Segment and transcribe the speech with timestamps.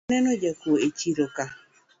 [0.05, 1.43] Pok aneno jakuok echiroka